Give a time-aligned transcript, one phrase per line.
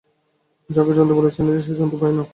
[0.69, 2.27] যাকে জন্তু বলে চেনা যায় না সেই জন্তুই ভয়ানক।